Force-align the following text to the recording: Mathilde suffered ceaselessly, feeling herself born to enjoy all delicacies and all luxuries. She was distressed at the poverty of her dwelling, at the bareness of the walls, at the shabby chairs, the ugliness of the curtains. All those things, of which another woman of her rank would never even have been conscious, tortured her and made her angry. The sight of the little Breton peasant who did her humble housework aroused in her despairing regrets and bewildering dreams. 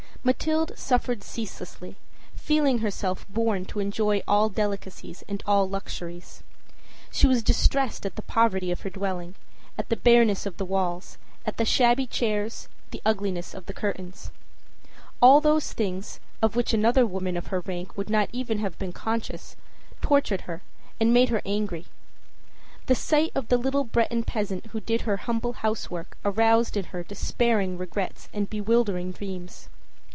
Mathilde 0.23 0.77
suffered 0.77 1.23
ceaselessly, 1.23 1.95
feeling 2.35 2.77
herself 2.77 3.25
born 3.27 3.65
to 3.65 3.79
enjoy 3.79 4.21
all 4.27 4.49
delicacies 4.49 5.23
and 5.27 5.41
all 5.47 5.67
luxuries. 5.67 6.43
She 7.09 7.25
was 7.25 7.41
distressed 7.41 8.05
at 8.05 8.15
the 8.17 8.21
poverty 8.21 8.69
of 8.69 8.81
her 8.81 8.91
dwelling, 8.91 9.33
at 9.79 9.89
the 9.89 9.95
bareness 9.95 10.45
of 10.45 10.57
the 10.57 10.63
walls, 10.63 11.17
at 11.43 11.57
the 11.57 11.65
shabby 11.65 12.05
chairs, 12.05 12.67
the 12.91 13.01
ugliness 13.03 13.55
of 13.55 13.65
the 13.65 13.73
curtains. 13.73 14.29
All 15.23 15.41
those 15.41 15.73
things, 15.73 16.19
of 16.39 16.55
which 16.55 16.71
another 16.71 17.03
woman 17.07 17.35
of 17.35 17.47
her 17.47 17.61
rank 17.61 17.97
would 17.97 18.07
never 18.11 18.29
even 18.31 18.59
have 18.59 18.77
been 18.77 18.93
conscious, 18.93 19.55
tortured 20.03 20.41
her 20.41 20.61
and 20.99 21.11
made 21.11 21.29
her 21.29 21.41
angry. 21.47 21.87
The 22.85 22.93
sight 22.93 23.31
of 23.33 23.47
the 23.47 23.57
little 23.57 23.85
Breton 23.85 24.25
peasant 24.25 24.67
who 24.67 24.81
did 24.81 25.01
her 25.01 25.17
humble 25.17 25.53
housework 25.53 26.15
aroused 26.23 26.77
in 26.77 26.85
her 26.93 27.01
despairing 27.01 27.75
regrets 27.75 28.29
and 28.31 28.47
bewildering 28.47 29.13
dreams. 29.13 29.67